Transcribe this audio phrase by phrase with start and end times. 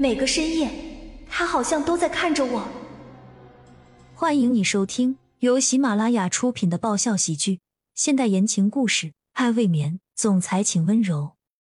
[0.00, 0.70] 每个深夜，
[1.28, 2.66] 他好像都在看着我。
[4.14, 7.60] 欢迎你收听由喜马拉雅出品的爆笑喜剧、
[7.94, 11.32] 现代言情故事《爱未眠》，总裁请温柔。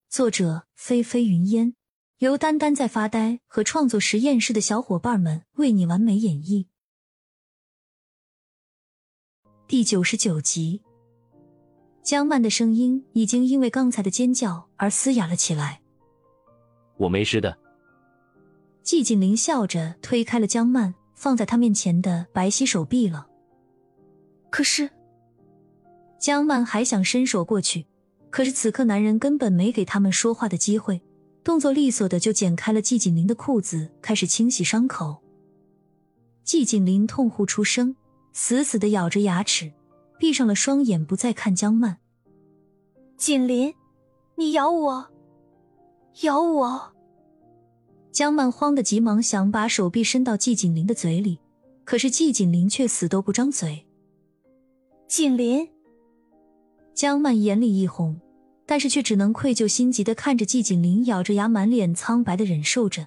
[0.10, 1.76] 作者：菲菲云烟，
[2.18, 6.66] 由丹丹在发呆和创作实验室的小伙伴们为你完美演绎。
[9.68, 10.82] 第九十九集，
[12.02, 15.84] 江曼的声音已经因为刚才的尖叫而嘶哑了起来。
[16.98, 17.55] 我没事的。
[18.86, 23.26] 季景林笑着推开了江曼放在他面前的白皙手臂了。
[24.52, 24.91] 可是，
[26.20, 27.88] 江曼还想伸手过去，
[28.29, 31.02] 可是此刻男人根本没给他们说话的机会，
[31.43, 35.17] 动作利索的就剪开了季景林的裤子，开始清洗伤口。
[36.43, 37.95] 季景林痛呼出声，
[38.34, 39.73] 死死的咬着牙齿，
[40.20, 41.98] 闭上了双眼，不再看江曼。
[43.17, 43.73] 景林，
[44.35, 45.07] 你咬我！
[46.21, 46.95] 咬我！
[48.16, 51.38] 江曼慌得急忙想把手臂伸到季景林的嘴里，
[51.84, 53.85] 可是季景林却死都不张嘴。
[55.05, 55.68] 景林，
[56.94, 58.22] 江曼眼里一红，
[58.66, 63.05] 但是却只能愧疚心急的看着季景林咬着牙、满脸苍白的忍受着。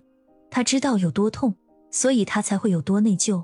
[0.51, 1.55] 他知道有多痛，
[1.91, 3.43] 所以他才会有多内疚。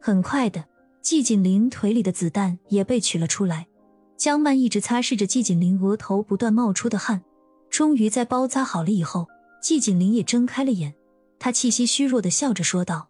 [0.00, 0.64] 很快的，
[1.00, 3.68] 季景林腿里的子弹也被取了出来。
[4.16, 7.22] 江曼一直擦拭着季景林额头不断冒出的汗。
[7.70, 9.28] 终于在包扎好了以后，
[9.62, 10.92] 季景林也睁开了眼。
[11.38, 13.08] 他气息虚弱的笑着说道：“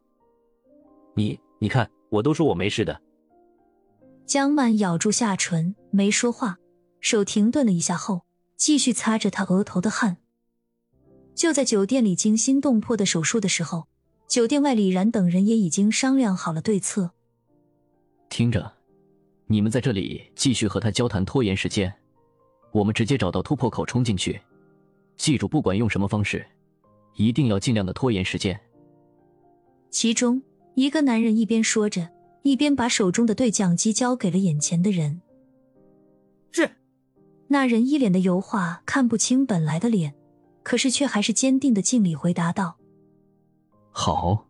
[1.16, 3.02] 你，你看，我都说我没事的。”
[4.24, 6.58] 江曼咬住下唇，没说话，
[7.00, 8.22] 手停顿了一下后，
[8.56, 10.18] 继续擦着他额头的汗。
[11.34, 13.88] 就在酒店里惊心动魄的手术的时候，
[14.28, 17.10] 酒店外李然等人也已经商量好了对策。
[18.30, 18.72] 听着，
[19.46, 21.92] 你们在这里继续和他交谈，拖延时间，
[22.72, 24.40] 我们直接找到突破口冲进去。
[25.16, 26.44] 记住，不管用什么方式，
[27.14, 28.58] 一定要尽量的拖延时间。
[29.90, 30.42] 其中
[30.74, 32.08] 一个男人一边说着，
[32.42, 35.20] 一边把手中的对讲机交给了眼前的人。
[36.50, 36.70] 是。
[37.48, 40.14] 那人一脸的油画，看不清本来的脸，
[40.62, 42.78] 可是却还是坚定的敬礼回答道
[43.92, 44.46] ：“好，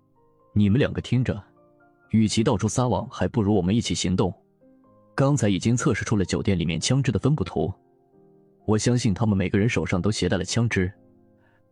[0.53, 1.43] 你们两个听着，
[2.11, 4.33] 与其到处撒网，还不如我们一起行动。
[5.17, 7.73] 刚才已经测试出了酒店里面枪支的分布图。”
[8.65, 10.93] 我相信他们每个人手上都携带了枪支，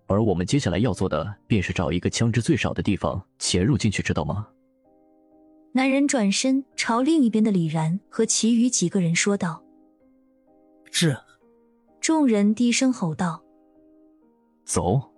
[0.07, 4.49] 而我们接下来要做的便是找一个枪支最少的地方潜入进去，知道吗？
[5.73, 9.63] 男人转身朝另一边的李然和其余几个人说道
[10.91, 11.17] ：“是。”
[12.01, 13.45] 众人低声吼道
[14.65, 15.13] ：“走！”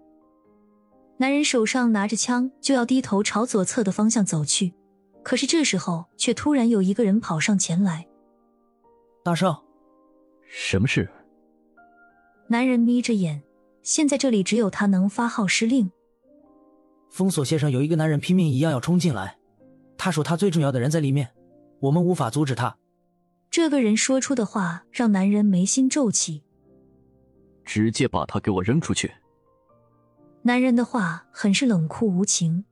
[1.16, 4.74] 男人手上拿着枪，就要低头朝左侧的方向走去，
[5.22, 8.08] 可是这时候却突然有一个人跑上前来
[9.24, 9.64] ：“大少，
[10.48, 11.08] 什么事？”
[12.52, 13.42] 男人眯着眼，
[13.82, 15.90] 现在这里只有他能发号施令。
[17.08, 19.38] 封锁线上有一个男人拼命一样要冲进来，
[19.96, 21.30] 他说他最重要的人在里面，
[21.80, 22.76] 我们无法阻止他。
[23.50, 26.42] 这个人说出的话让男人眉心皱起，
[27.64, 29.10] 直接把他给我扔出去。
[30.42, 32.66] 男人的话很是冷酷无情。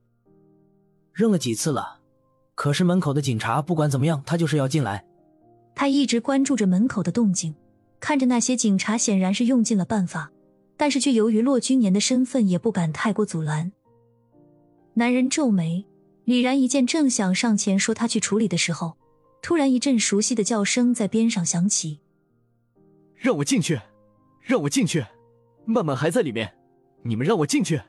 [1.15, 2.01] 扔了几次了，
[2.55, 5.07] 可是门口的警察不管怎么样，他就是要进来。
[5.75, 7.55] 他一直关注着门口的动静。
[8.01, 10.33] 看着那些警察，显然是用尽了办法，
[10.77, 13.71] 但是却由于骆君年的身份，也不敢太过阻拦。
[14.95, 15.87] 男人皱眉，
[16.25, 18.97] 李然一见，正想上前说他去处理的时候，
[19.43, 22.01] 突然一阵熟悉的叫声在边上响起
[23.15, 23.79] ：“让我进去，
[24.41, 25.05] 让我进去！
[25.67, 26.55] 曼曼还在里面，
[27.03, 27.81] 你们让我进去！”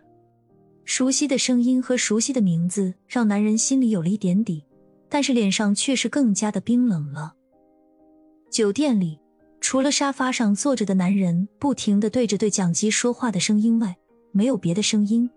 [0.83, 4.66] 熟悉的声音和熟悉的名字让男人心里有了一点底，
[5.07, 7.35] 但是脸上却是更加的冰冷了。
[8.51, 9.20] 酒店里。
[9.61, 13.95] 除了沙发上坐着的男人不停的对着对讲机说话的声音外，
[14.31, 15.29] 没有别的声音。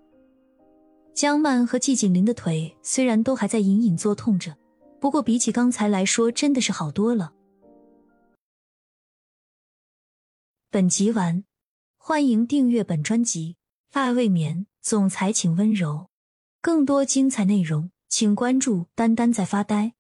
[1.13, 4.57] 江曼和季景林的腿虽然都还在隐隐作痛着，
[4.99, 7.33] 不过比起刚才来说，真的是好多了。
[10.71, 11.45] 本集完，
[11.97, 13.57] 欢迎订阅本专辑
[14.01, 16.09] 《爱未眠》，总裁请温柔。
[16.61, 19.93] 更多精彩内容，请关注“丹丹在发呆”。